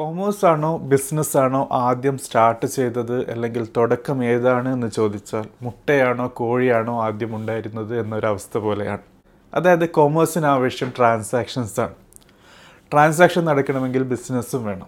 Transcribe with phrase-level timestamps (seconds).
[0.00, 7.36] Commerce ആണോ business ആണോ ആദ്യം സ്റ്റാർട്ട് ചെയ്തത് അല്ലെങ്കിൽ തുടക്കം ഏതാണ് എന്ന് ചോദിച്ചാൽ മുട്ടയാണോ കോഴിയാണോ ആദ്യം
[7.36, 9.04] ഉണ്ടായിരുന്നത് എന്നൊരവസ്ഥ പോലെയാണ്.
[9.54, 11.94] അതായത് കൊമേഴ്സിന് ആവശ്യം ട്രാൻസാക്ഷൻസ് ആണ്.
[12.92, 14.86] ട്രാൻസാക്ഷൻ നടക്കണമെങ്കിൽ ബിസിനസ്സും വേണം.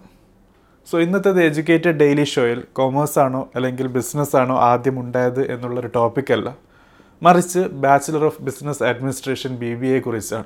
[0.91, 6.57] സോ ഇന്നത്തെ എഡ്യൂക്കേറ്റഡ് ഡെയിലി ഷോയിൽ കൊമേഴ്സ് ആണോ അല്ലെങ്കിൽ ബിസിനസ് ആണോ ആദ്യം ഉണ്ടായത് എന്നുള്ളൊരു ടോപ്പിക്കല്ല
[7.23, 10.45] മറിച്ച് bachelor of business administration B B A കുറിച്ചാണ്.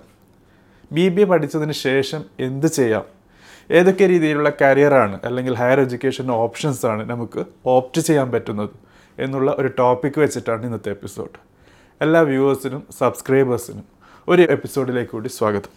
[0.91, 3.16] ബി ബി എ പഠിച്ചതിന് ശേഷം എന്ത് ചെയ്യാം?
[3.69, 8.69] ഏതൊക്കെ രീതിയിലുള്ള കരിയറാണ് അല്ലെങ്കിൽ ഹയർ എഡ്യൂക്കേഷൻ ഓപ്ഷൻസ് ആണ് നമുക്ക് ഓപ്റ്റ് ചെയ്യാൻ പറ്റുന്നത്
[9.17, 11.37] എന്നുള്ള ഒരു ടോപ്പിക് വെച്ചിട്ടാണ് ഇന്നത്തെ എപ്പിസോഡ്
[12.01, 13.85] എല്ലാ വ്യൂവേഴ്സിനും സബ്സ്ക്രൈബേഴ്സിനും
[14.27, 15.73] ഒരു എപ്പിസോഡിലേക്ക് കൂടി സ്വാഗതം.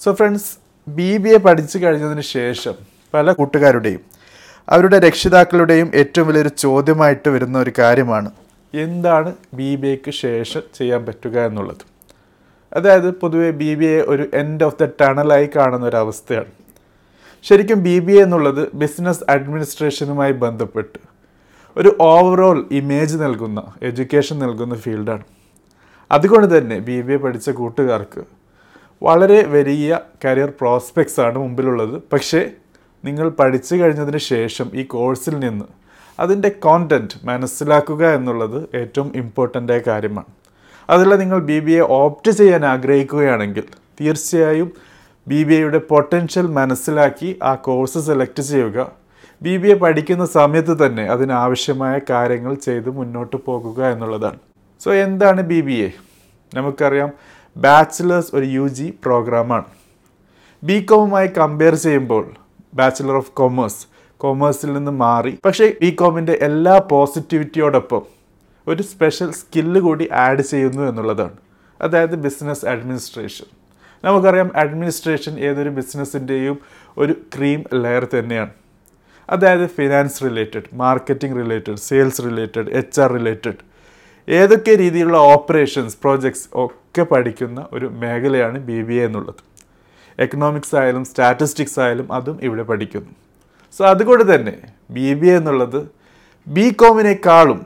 [0.00, 0.58] So friends
[0.88, 2.74] B B A പഠിച്ചു കഴിഞ്ഞതിന് ശേഷം
[3.14, 4.02] പല കൂട്ടുകാരുടെയും
[4.68, 8.30] അവരുടെ രക്ഷിതാക്കളുടെയും ഏറ്റവും വലിയൊരു ചോദ്യമായിട്ട് വരുന്ന ഒരു കാര്യമാണ്
[8.74, 11.84] എന്താണ് ബി ബി എക്ക് ശേഷം ചെയ്യാൻ പറ്റുക എന്നുള്ളത്?
[12.72, 16.52] അതായത് പൊതുവെ ബി ബി എ ഒരു എൻഡ് ഓഫ് ദ ടണലായി കാണുന്ന ഒരു അവസ്ഥയാണ്.
[17.42, 20.98] ശരിക്കും ബി ബി എ എന്നുള്ളത് ബിസിനസ് അഡ്മിനിസ്ട്രേഷനുമായി ബന്ധപ്പെട്ട്
[21.76, 25.24] ഒരു ഓവറോൾ ഇമേജ് നൽകുന്ന എഡ്യൂക്കേഷൻ നൽകുന്ന ഫീൽഡാണ്.
[26.12, 28.22] അതുകൊണ്ട് തന്നെ ബി ബി എ പഠിച്ച കൂട്ടുകാർക്ക്
[29.02, 32.02] വളരെ വലിയ കരിയർ പ്രോസ്പെക്ട്സ് ആണ് മുമ്പിലുള്ളത്.
[32.12, 32.50] പക്ഷേ
[33.04, 35.66] നിങ്ങൾ പഠിച്ചു കഴിഞ്ഞതിന് ശേഷം ഈ കോഴ്സിൽ നിന്ന്
[36.20, 40.30] അതിന്റെ കോണ്ടന്റ് മനസ്സിലാക്കുക എന്നുള്ളത് ഏറ്റവും ഇമ്പോർട്ടന്റായ കാര്യമാണ്.
[40.88, 43.66] അതല്ല നിങ്ങൾ ബി ബി എ ഓപ്റ്റ് ചെയ്യാൻ ആഗ്രഹിക്കുകയാണെങ്കിൽ
[44.00, 44.68] തീർച്ചയായും
[45.26, 48.78] ബി ബി എയുടെ പൊട്ടൻഷ്യൽ മനസ്സിലാക്കി ആ കോഴ്സ് സെലക്ട് ചെയ്യുക.
[49.42, 54.38] ബി ബി എ പഠിക്കുന്ന സമയത്ത് തന്നെ അതിനാവശ്യമായ കാര്യങ്ങൾ ചെയ്ത് മുന്നോട്ട് പോകുക എന്നുള്ളതാണ്.
[54.80, 55.90] സോ എന്താണ് ബി ബി എ
[56.54, 57.10] നമുക്കറിയാം
[57.56, 59.64] ബാച്ചിലേഴ്സ് ഒരു യു ജി പ്രോഗ്രാമാണ്
[60.62, 62.24] ബി കോമുമായി കമ്പയർ ചെയ്യുമ്പോൾ
[62.74, 63.86] ബാച്ചിലർ ഓഫ് കൊമേഴ്സ്
[64.18, 65.38] കൊമേഴ്സിൽ നിന്ന് മാറി.
[65.44, 68.02] പക്ഷേ ബി കോമിന്റെ എല്ലാ പോസിറ്റിവിറ്റിയോടൊപ്പം
[68.66, 71.36] ഒരു സ്പെഷ്യൽ സ്കില്ല് കൂടി ആഡ് ചെയ്യുന്നു എന്നുള്ളതാണ്.
[71.80, 73.44] അതായത് ബിസിനസ് അഡ്മിനിസ്ട്രേഷൻ
[74.04, 76.58] നമുക്കറിയാം അഡ്മിനിസ്ട്രേഷൻ ഏതൊരു ബിസിനസ്സിന്റെയും
[76.98, 78.50] ഒരു ക്രീം ലെയർ തന്നെയാണ്.
[79.30, 83.74] അതായത് finance related marketing related sales related H R related
[84.28, 89.53] ഏതൊക്കെ രീതിയിലുള്ള ഓപ്പറേഷൻസ് പ്രോജക്ട്സ് ഒക്കെ പഠിക്കുന്ന ഒരു മേഖലയാണ് ബി ബി എ എന്നുള്ളത്.
[90.18, 93.12] എക്കണോമിക്സ് ആയാലും സ്റ്റാറ്റിസ്റ്റിക്സ് ആയാലും അതും ഇവിടെ പഠിക്കുന്നു.
[93.76, 94.54] സോ അതുകൊണ്ട് തന്നെ
[94.90, 95.80] ബി ബി എ എന്നുള്ളത്
[96.46, 97.60] ബി കോമിനേക്കാളും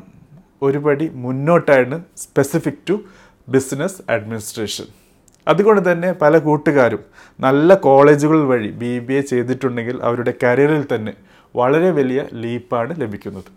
[0.62, 2.94] ഒരുപടി മുന്നോട്ടാണ് സ്പെസിഫിക് ടു
[3.48, 4.86] ബിസിനസ് അഡ്മിനിസ്ട്രേഷൻ
[5.46, 7.02] അതുകൊണ്ട് തന്നെ പല കൂട്ടുകാരും
[7.40, 11.12] നല്ല കോളേജുകൾ വഴി ബി ബി എ ചെയ്തിട്ടുണ്ടെങ്കിൽ അവരുടെ കരിയറിൽ തന്നെ
[11.56, 13.50] വളരെ വലിയ ലീപ്പാണ് ലഭിക്കുന്നത്.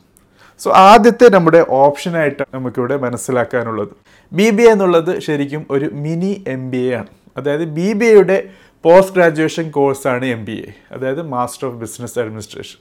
[0.59, 3.93] സോ ആദ്യത്തെ നമ്മുടെ ഓപ്ഷനായിട്ട് നമുക്കിവിടെ മനസ്സിലാക്കാനുള്ളത്
[4.31, 7.07] ബി ബി എ എന്നുള്ളത് ശരിക്കും ഒരു മിനി എം ബി എ ആണ്.
[7.37, 8.37] അതായത് ബി ബി എയുടെ
[8.83, 12.79] പോസ്റ്റ് ഗ്രാജുവേഷൻ കോഴ്സാണ് എം ബി എ അതായത് മാസ്റ്റർ ഓഫ് ബിസിനസ് അഡ്മിനിസ്ട്രേഷൻ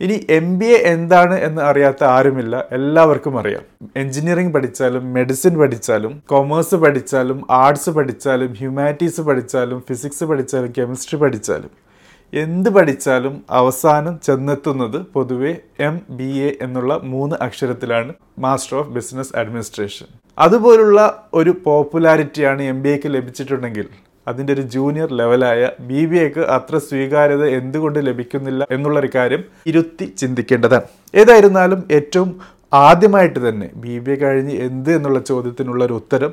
[0.00, 3.64] ഇനി എം ബി എ എന്താണ് എന്ന് അറിയാത്ത ആരുമില്ല എല്ലാവർക്കും അറിയാം.
[3.96, 11.72] എഞ്ചിനീയറിംഗ് പഠിച്ചാലും മെഡിസിൻ പഠിച്ചാലും കൊമേഴ്സ് പഠിച്ചാലും ആർട്സ് പഠിച്ചാലും ഹ്യൂമാനിറ്റീസ് പഠിച്ചാലും ഫിസിക്സ് പഠിച്ചാലും കെമിസ്ട്രി പഠിച്ചാലും
[12.32, 20.06] എന്ത് പഠിച്ചാലും അവസാനം ചെന്നെത്തുന്നത് പൊതുവെ എം ബി എ എന്നുള്ള മൂന്ന് അക്ഷരത്തിലാണ് മാസ്റ്റർ ഓഫ് ബിസിനസ് അഡ്മിനിസ്ട്രേഷൻ
[20.38, 21.00] അതുപോലുള്ള
[21.34, 23.88] ഒരു പോപ്പുലാരിറ്റിയാണ് എം ബി എക്ക് ലഭിച്ചിട്ടുണ്ടെങ്കിൽ
[24.26, 30.88] അതിന്റെ ഒരു ജൂനിയർ ലെവലായ ബി ബി എക്ക് അത്ര സ്വീകാര്യത എന്തുകൊണ്ട് ലഭിക്കുന്നില്ല എന്നുള്ളൊരു കാര്യം ഇരുത്തി ചിന്തിക്കേണ്ടതാണ്.
[31.14, 32.30] ഏതായിരുന്നാലും ഏറ്റവും
[32.72, 36.32] ആദ്യമായിട്ട് തന്നെ ബി ബി എ കഴിഞ്ഞ് എന്ത് എന്നുള്ള ചോദ്യത്തിനുള്ള ഒരു ഉത്തരം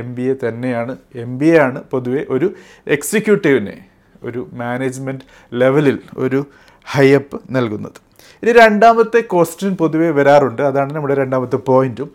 [0.00, 0.96] എം ബി എ തന്നെയാണ്.
[1.14, 2.48] എം ബി എ ആണ് പൊതുവെ ഒരു
[2.86, 3.76] എക്സിക്യൂട്ടീവിനെ
[4.24, 6.40] ഒരു മാനേജ്മെന്റ് ലെവലിൽ ഒരു
[6.86, 7.98] ഹൈയപ്പ് നൽകുന്നത്.
[8.42, 10.62] ഇനി രണ്ടാമത്തെ ക്വസ്റ്റ്യൻ പൊതുവേ വരാറുണ്ട്.
[10.62, 12.10] അതാണ് നമ്മുടെ രണ്ടാമത്തെ പോയിന്റും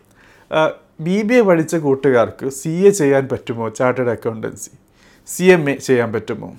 [1.02, 3.70] ബി ബി എ പഠിച്ച കൂട്ടുകാർക്ക് സി എ ചെയ്യാൻ പറ്റുമോ?
[3.70, 4.72] Chartered accountancy
[5.34, 6.50] C M A ചെയ്യാൻ പറ്റുമോ?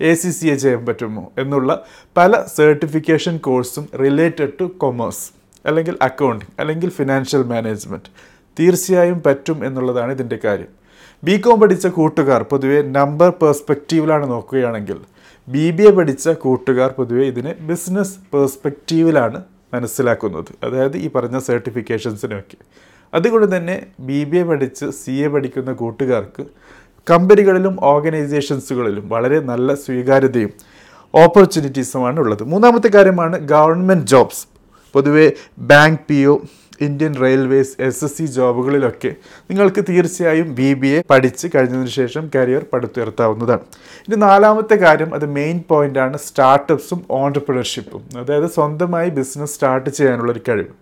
[0.00, 1.24] എ സി സി എ ചെയ്യാൻ പറ്റുമോ?
[1.38, 1.70] എന്നുള്ള
[2.16, 5.24] പല സർട്ടിഫിക്കേഷൻ കോഴ്സും റിലേറ്റഡ് ടു കൊമേഴ്സ്
[5.66, 8.10] അല്ലെങ്കിൽ അക്കൗണ്ടിങ് അല്ലെങ്കിൽ ഫിനാൻഷ്യൽ മാനേജ്മെന്റ്
[8.56, 10.72] തീർച്ചയായും പറ്റും എന്നുള്ളതാണ് ഇതിന്റെ കാര്യം.
[11.22, 14.98] ബി കോം പഠിച്ച കൂട്ടുകാർ പൊതുവെ നമ്പർ പേഴ്സ്പെക്റ്റീവിലാണ് നോക്കുകയാണെങ്കിൽ
[15.48, 19.44] ബി ബി എ പഠിച്ച കൂട്ടുകാർ പൊതുവെ ഇതിനെ ബിസിനസ് പേഴ്സ്പെക്റ്റീവിലാണ്
[19.74, 20.50] മനസ്സിലാക്കുന്നത്.
[20.64, 22.58] അതായത് ഈ പറഞ്ഞ സർട്ടിഫിക്കേഷൻസിനൊക്കെ
[23.14, 26.44] അതുകൊണ്ട് തന്നെ ബി ബി എ പഠിച്ച് സി എ പഠിക്കുന്ന കൂട്ടുകാർക്ക്
[27.10, 30.52] കമ്പനികളിലും ഓർഗനൈസേഷൻസുകളിലും വളരെ നല്ല സ്വീകാര്യതയും
[31.14, 32.42] ഓപ്പർച്യൂണിറ്റീസുമാണ് ഉള്ളത്.
[32.42, 34.46] മൂന്നാമത്തെ കാര്യമാണ് ഗവൺമെന്റ് ജോബ്സ്.
[34.94, 36.40] പൊതുവെ bank P O
[36.80, 39.14] Indian railways S S C ജോബുകളിലൊക്കെ
[39.50, 43.60] നിങ്ങൾക്ക് തീർച്ചയായും ബി ബി എ പഠിച്ച് കഴിഞ്ഞതിന് ശേഷം കരിയർ പടുത്തുയർത്താവുന്നതാണ്.
[44.08, 50.72] ഇനി നാലാമത്തെ കാര്യം അത് മെയിൻ പോയിന്റാണ് സ്റ്റാർട്ടപ്സും ഓൺടർപ്രണർഷിപ്പും അതായത് സ്വന്തമായി ബിസിനസ് സ്റ്റാർട്ട് ചെയ്യാനുള്ളൊരു കഴിവ്.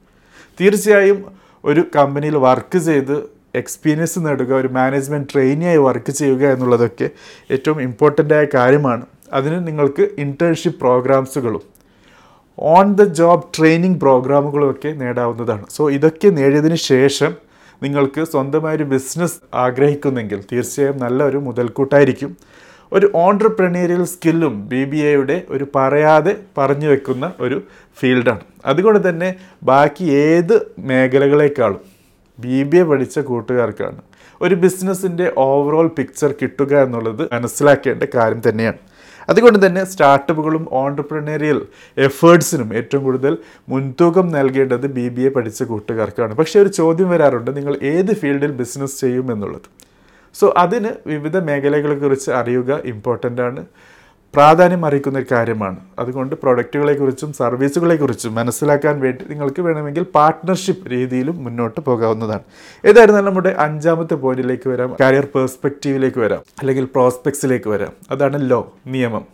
[0.60, 1.24] തീർച്ചയായും
[1.64, 7.10] ഒരു കമ്പനിയിൽ വർക്ക് ചെയ്ത് എക്സ്പീരിയൻസ് നേടുക ഒരു മാനേജ്മെന്റ് ട്രെയിനിയായി വർക്ക് ചെയ്യുക എന്നുള്ളതൊക്കെ
[7.50, 9.06] ഏറ്റവും ഇമ്പോർട്ടന്റ് ആയ കാര്യമാണ്.
[9.32, 11.62] അതിന് നിങ്ങൾക്ക് ഇന്റേൺഷിപ്പ് പ്രോഗ്രാംസുകളും
[12.58, 15.64] ഓൺ ദ ജോബ് ട്രെയിനിങ് പ്രോഗ്രാമുകളൊക്കെ നേടാവുന്നതാണ്.
[15.70, 17.32] സോ ഇതൊക്കെ നേടിയതിന് ശേഷം
[17.82, 22.36] നിങ്ങൾക്ക് സ്വന്തമായൊരു ബിസിനസ് ആഗ്രഹിക്കുന്നെങ്കിൽ തീർച്ചയായും നല്ലൊരു മുതൽക്കൂട്ടായിരിക്കും.
[22.92, 27.62] ഒരു ഓൺട്രപ്രണീരിയൽ സ്കില്ലും ബി ബി എയുടെ ഒരു പറയാതെ പറഞ്ഞു വെക്കുന്ന ഒരു
[27.98, 31.93] ഫീൽഡാണ് അതുകൊണ്ട് തന്നെ ബാക്കി ഏത് മേഖലകളെക്കാളും
[32.38, 34.02] ബി ബി എ പഠിച്ച കൂട്ടുകാർക്കാണ്.
[34.42, 38.78] ഒരു ബിസിനസ്സിന്റെ ഓവറോൾ പിക്ചർ കിട്ടുക എന്നുള്ളത് മനസ്സിലാക്കേണ്ട കാര്യം തന്നെയാണ്.
[39.28, 41.66] അതുകൊണ്ട് തന്നെ സ്റ്റാർട്ടപ്പുകളും ഓൺടർപ്രണേറിയൽ
[41.98, 43.38] എഫേർട്സിനും ഏറ്റവും കൂടുതൽ
[43.68, 46.34] മുൻതൂക്കം നൽകേണ്ടത് ബി ബി എ പഠിച്ച കൂട്ടുകാർക്കാണ്.
[46.34, 49.32] പക്ഷേ ഒരു ചോദ്യം വരാറുണ്ട് നിങ്ങൾ ഏത് ഫീൽഡിൽ ബിസിനസ് ചെയ്യും?
[49.32, 49.68] എന്നുള്ളത്.
[50.34, 53.66] സോ അതിന് വിവിധ മേഖലകളെക്കുറിച്ച് അറിയുക ഇമ്പോർട്ടന്റ് ആണ്.
[54.34, 55.76] പ്രാധാന്യം അറിയിക്കുന്ന ഒരു കാര്യമാണ്.
[55.98, 62.44] അതുകൊണ്ട് പ്രൊഡക്റ്റുകളെക്കുറിച്ചും സർവീസുകളെക്കുറിച്ചും മനസ്സിലാക്കാൻ വേണ്ടി നിങ്ങൾക്ക് വേണമെങ്കിൽ പാർട്ട്ണർഷിപ്പ് രീതിയിലും മുന്നോട്ട് പോകാവുന്നതാണ്.
[62.84, 64.96] ഏതായിരുന്നാലും നമ്മുടെ അഞ്ചാമത്തെ പോയിന്റിലേക്ക് വരാം.
[65.00, 66.42] കരിയർ പേഴ്സ്പെക്റ്റീവിലേക്ക് വരാം.
[66.60, 67.92] അല്ലെങ്കിൽ പ്രോസ്പെക്ട്സിലേക്ക് വരാം.
[68.10, 69.24] അതാണ് ലോ നിയമം.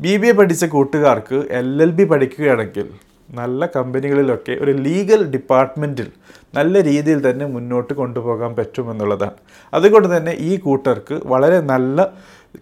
[0.00, 2.88] ബി ബി എ പഠിച്ച കൂട്ടുകാർക്ക് എൽ എൽ ബി പഠിക്കുകയാണെങ്കിൽ
[3.30, 6.08] നല്ല കമ്പനികളിലൊക്കെ ഒരു ലീഗൽ ഡിപ്പാർട്ട്മെന്റിൽ
[6.54, 9.36] നല്ല രീതിയിൽ തന്നെ മുന്നോട്ട് കൊണ്ടുപോകാൻ പറ്റുമെന്നുള്ളതാണ്.
[9.74, 12.08] അതുകൊണ്ട് തന്നെ ഈ കൂട്ടർക്ക് വളരെ നല്ല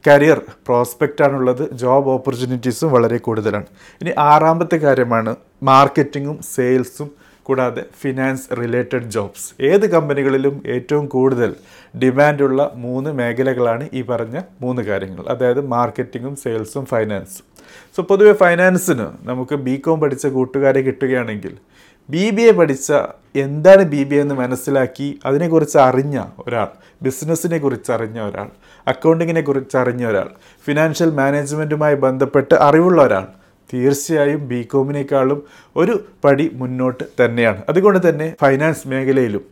[0.09, 3.65] കരിയർ പ്രോസ്പെക്റ്റാണുള്ളത് ജോബ് ഓപ്പർച്യൂണിറ്റീസും വളരെ കൂടുതലാണ്.
[4.01, 7.11] ഇനി ആറാമത്തെ കാര്യമാണ് മാർക്കറ്റിങ്ങും സെയിൽസും
[7.43, 11.55] കൂടാതെ ഫിനാൻസ് റിലേറ്റഡ് ജോബ്സ് ഏത് കമ്പനികളിലും ഏറ്റവും കൂടുതൽ
[12.03, 15.25] ഡിമാൻഡുള്ള മൂന്ന് മേഖലകളാണ് ഈ പറഞ്ഞ മൂന്ന് കാര്യങ്ങൾ.
[15.29, 17.45] അതായത് മാർക്കറ്റിങ്ങും സെയിൽസും ഫൈനാൻസും
[17.97, 21.57] സോ പൊതുവെ ഫൈനാൻസിന് നമുക്ക് ബി കോം പഠിച്ച കൂട്ടുകാരെ കിട്ടുകയാണെങ്കിൽ
[22.09, 22.93] ബി ബി എ പഠിച്ച
[23.37, 26.17] എന്താണ് ബി ബി എ എന്ന് മനസ്സിലാക്കി അതിനെക്കുറിച്ച് അറിഞ്ഞ
[26.47, 26.69] ഒരാൾ
[27.03, 28.49] ബിസിനസ്സിനെ കുറിച്ച് അറിഞ്ഞ ഒരാൾ
[28.87, 30.29] അക്കൗണ്ടിങ്ങിനെ കുറിച്ച് അറിഞ്ഞ ഒരാൾ
[30.67, 33.27] ഫിനാൻഷ്യൽ മാനേജ്മെന്റുമായി ബന്ധപ്പെട്ട് അറിവുള്ള ഒരാൾ
[33.73, 35.43] തീർച്ചയായും ബി കോമിനേക്കാളും
[35.77, 37.61] ഒരു പടി മുന്നോട്ട് തന്നെയാണ്.
[37.69, 39.45] അതുകൊണ്ട് തന്നെ ഫൈനാൻസ് മേഖലയിലും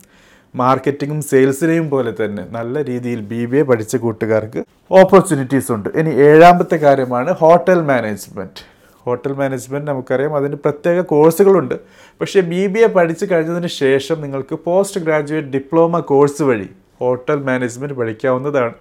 [0.55, 5.89] മാർക്കറ്റിങ്ങും സെയിൽസിനെയും പോലെ തന്നെ നല്ല രീതിയിൽ ബി ബി എ പഠിച്ച കൂട്ടുകാർക്ക് ഓപ്പർച്യൂണിറ്റീസ് ഉണ്ട്.
[6.01, 8.72] ഇനി ഏഴാമത്തെ കാര്യമാണ് ഹോട്ടൽ മാനേജ്മെന്റ്
[9.05, 10.37] ഹോട്ടൽ മാനേജ്മെന്റ് നമുക്കറിയാം.
[10.37, 11.75] അതിന് പ്രത്യേക കോഴ്സുകളുണ്ട്.
[12.21, 16.69] പക്ഷേ ബി ബി എ പഠിച്ചു കഴിഞ്ഞതിന് ശേഷം നിങ്ങൾക്ക് പോസ്റ്റ് ഗ്രാജുവേറ്റ് ഡിപ്ലോമ കോഴ്സ് വഴി
[17.01, 18.75] ഹോട്ടൽ മാനേജ്മെന്റ് പഠിക്കാവുന്നതാണ്.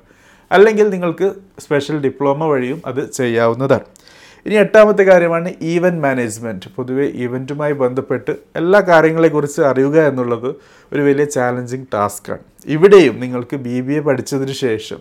[0.51, 3.85] അല്ലെങ്കിൽ നിങ്ങൾക്ക് സ്പെഷ്യൽ ഡിപ്ലോമ വഴിയും അത് ചെയ്യാവുന്നതാണ്.
[4.45, 10.55] ഇനി എട്ടാമത്തെ കാര്യമാണ് ഈവന്റ് മാനേജ്മെന്റ് പൊതുവേ ഈവന്റുമായി ബന്ധപ്പെട്ട് എല്ലാ കാര്യങ്ങളെക്കുറിച്ച് അറിയുക എന്നുള്ളത്
[10.93, 12.39] ഒരു വലിയ ചാലഞ്ചിങ് ടാസ്ക്കാണ്.
[12.65, 14.99] ഇവിടെയും നിങ്ങൾക്ക് ബി ബി എ പഠിച്ചതിന് ശേഷം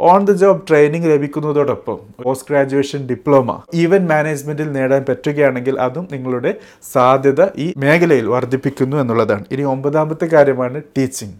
[0.00, 6.52] ഓൺ ദ ജോബ് ട്രെയിനിങ് ലഭിക്കുന്നതോടൊപ്പം പോസ്റ്റ് ഗ്രാജുവേഷൻ ഡിപ്ലോമ ഈവന്റ് മാനേജ്മെന്റിൽ നേടാൻ പറ്റുകയാണെങ്കിൽ അതും നിങ്ങളുടെ
[6.92, 9.44] സാധ്യത ഈ മേഖലയിൽ വർദ്ധിപ്പിക്കുന്നു എന്നുള്ളതാണ്.
[9.52, 11.36] ഇനി ഒമ്പതാമത്തെ കാര്യമാണ് ടീച്ചിങ്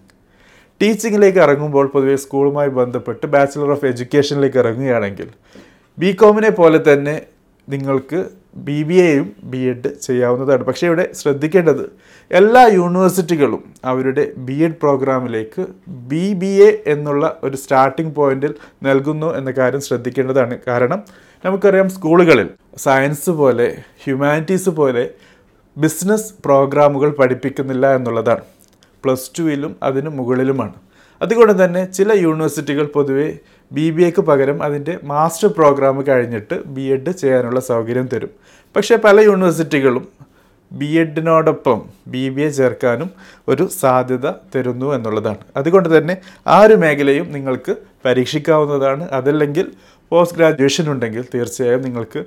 [0.80, 5.28] ടീച്ചിങ്ങിലേക്ക് ഇറങ്ങുമ്പോൾ പൊതുവെ സ്കൂളുമായി ബന്ധപ്പെട്ട് ബാച്ചിലർ ഓഫ് എഡ്യൂക്കേഷനിലേക്ക് ഇറങ്ങുകയാണെങ്കിൽ
[5.98, 7.14] ബി കോമിനെ പോലെ തന്നെ
[7.68, 8.18] നിങ്ങൾക്ക്
[8.56, 10.62] ബി ബി എയും ബി എഡ് ചെയ്യാവുന്നതാണ്.
[10.64, 11.84] പക്ഷേ ഇവിടെ ശ്രദ്ധിക്കേണ്ടത്
[12.30, 19.50] എല്ലാ യൂണിവേഴ്സിറ്റികളും അവരുടെ ബി എഡ് പ്രോഗ്രാമിലേക്ക് ബി ബി എ എന്നുള്ള ഒരു സ്റ്റാർട്ടിംഗ് പോയിന്റിൽ നൽകുന്നു എന്ന
[19.50, 20.58] കാര്യം ശ്രദ്ധിക്കേണ്ടതാണ്.
[20.68, 21.02] കാരണം
[21.44, 23.68] നമുക്കറിയാം സ്കൂളുകളിൽ സയൻസ് പോലെ
[24.04, 25.10] ഹ്യൂമാനിറ്റീസ് പോലെ
[25.76, 28.44] ബിസിനസ് പ്രോഗ്രാമുകൾ പഠിപ്പിക്കുന്നില്ല എന്നുള്ളതാണ്.
[29.04, 30.74] പ്ലസ് ടുവിലും അതിന് മുകളിലുമാണ്.
[31.24, 33.28] അതുകൊണ്ട് തന്നെ ചില യൂണിവേഴ്സിറ്റികൾ പൊതുവേ
[33.72, 38.32] ബി ബി എക്ക് പകരം അതിന്റെ മാസ്റ്റർ പ്രോഗ്രാം കഴിഞ്ഞിട്ട് ബി എഡ് ചെയ്യാനുള്ള സൗകര്യം തരും.
[38.76, 40.04] പക്ഷേ പല യൂണിവേഴ്സിറ്റികളും
[40.72, 41.78] ബി എഡിനോടൊപ്പം
[42.12, 43.10] ബി ബി എ ചേർക്കാനും
[43.48, 45.42] ഒരു സാധ്യത തരുന്നു എന്നുള്ളതാണ്.
[45.56, 46.14] അതുകൊണ്ട് തന്നെ
[46.46, 47.74] ആ ഒരു മേഖലയും നിങ്ങൾക്ക്
[48.04, 49.04] പരീക്ഷിക്കാവുന്നതാണ്.
[49.18, 49.66] അതല്ലെങ്കിൽ
[50.12, 52.22] പോസ്റ്റ് ഗ്രാജുവേഷൻ ഉണ്ടെങ്കിൽ തീർച്ചയായും നിങ്ങൾക്ക്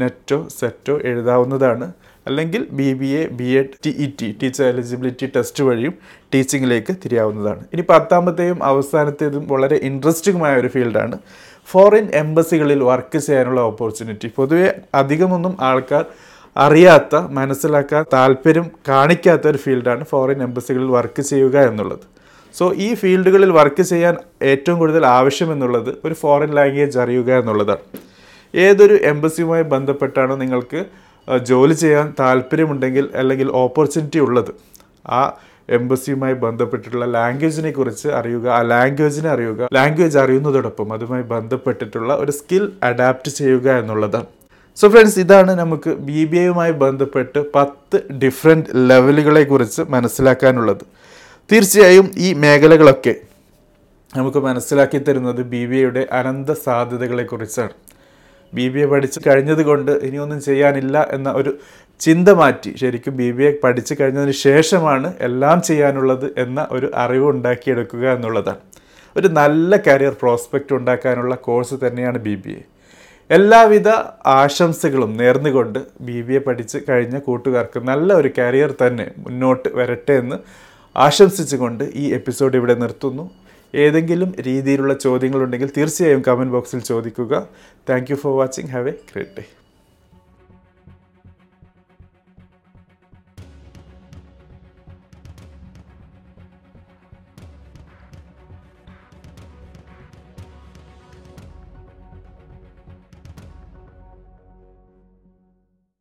[0.00, 1.86] നെറ്റോ സെറ്റോ എഴുതാവുന്നതാണ്.
[2.26, 5.94] അല്ലെങ്കിൽ B B A B ed T E T teacher eligibility test വഴിയും
[6.34, 7.62] ടീച്ചിങ്ങിലേക്ക് തിരിയാവുന്നതാണ്.
[7.72, 11.18] ഇനി പത്താമത്തെയും അവസാനത്തേതും വളരെ ഇൻട്രസ്റ്റിംഗുമായ ഒരു ഫീൽഡാണ്
[11.68, 16.04] ഫോറിൻ എംബസികളിൽ വർക്ക് ചെയ്യാനുള്ള ഓപ്പർച്യൂണിറ്റി പൊതുവെ അധികമൊന്നും ആൾക്കാർ
[16.56, 22.04] അറിയാത്ത മനസ്സിലാക്കാൻ താല്പര്യം കാണിക്കാത്ത ഒരു ഫീൽഡാണ് ഫോറിൻ എംബസികളിൽ വർക്ക് ചെയ്യുക എന്നുള്ളത്.
[22.54, 24.14] സോ ഈ ഫീൽഡുകളിൽ വർക്ക് ചെയ്യാൻ
[24.52, 27.84] ഏറ്റവും കൂടുതൽ ആവശ്യമെന്നുള്ളത് ഒരു ഫോറിൻ ലാംഗ്വേജ് അറിയുക എന്നുള്ളതാണ്.
[28.54, 30.80] ഏതൊരു എംബസിയുമായി ബന്ധപ്പെട്ടാണ് നിങ്ങൾക്ക്
[31.38, 34.52] ജോലി ചെയ്യാൻ താല്പര്യമുണ്ടെങ്കിൽ അല്ലെങ്കിൽ ഓപ്പർച്യൂണിറ്റി ഉള്ളത്.
[35.06, 35.36] ആ
[35.68, 43.30] എംബസിയുമായി ബന്ധപ്പെട്ടിട്ടുള്ള ലാംഗ്വേജിനെ കുറിച്ച് അറിയുക ആ ലാംഗ്വേജിനെ അറിയുക ലാംഗ്വേജ് അറിയുന്നതോടൊപ്പം അതുമായി ബന്ധപ്പെട്ടിട്ടുള്ള ഒരു സ്കിൽ അഡാപ്റ്റ്
[43.30, 44.26] ചെയ്യുക എന്നുള്ളതാണ്.
[44.76, 50.84] സോ ഫ്രണ്ട്സ് ഇതാണ് നമുക്ക് ബി ബി എയുമായി ബന്ധപ്പെട്ട് പത്ത് ഡിഫറെന്റ് ലെവലുകളെ കുറിച്ച് മനസ്സിലാക്കാനുള്ളത്.
[51.52, 53.14] തീർച്ചയായും ഈ മേഖലകളൊക്കെ
[54.16, 57.91] നമുക്ക് മനസ്സിലാക്കി തരുന്നത് ബി ബി എയുടെ അനന്ത സാധ്യതകളെക്കുറിച്ചാണ്
[58.54, 61.52] ബി ബി എ പഠിച്ച് കഴിഞ്ഞത് കൊണ്ട് ഇനിയൊന്നും ചെയ്യാനില്ല എന്ന ഒരു
[62.00, 68.12] ചിന്ത മാറ്റി ശരിക്കും ബി ബി എ പഠിച്ചു കഴിഞ്ഞതിന് ശേഷമാണ് എല്ലാം ചെയ്യാനുള്ളത് എന്ന ഒരു അറിവ് ഉണ്ടാക്കിയെടുക്കുക
[68.12, 68.62] എന്നുള്ളതാണ്.
[69.16, 72.62] ഒരു നല്ല കരിയർ പ്രോസ്പെക്റ്റ് ഉണ്ടാക്കാനുള്ള കോഴ്സ് തന്നെയാണ് ബി ബി എ.
[73.30, 73.88] എല്ലാവിധ
[74.26, 80.36] ആശംസകളും നേർന്നുകൊണ്ട് ബി ബി എ പഠിച്ച് കഴിഞ്ഞ കൂട്ടുകാർക്ക് നല്ല ഒരു കരിയർ തന്നെ മുന്നോട്ട് വരട്ടെ എന്ന്
[80.96, 83.30] ആശംസിച്ചുകൊണ്ട് ഈ എപ്പിസോഡ് ഇവിടെ നിർത്തുന്നു.
[83.74, 87.48] ഏതെങ്കിലും രീതിയിലുള്ള ചോദ്യങ്ങളുണ്ടെങ്കിൽ തീർച്ചയായും കമന്റ് ബോക്സിൽ ചോദിക്കുക.
[87.88, 89.61] Thank for watching have a great day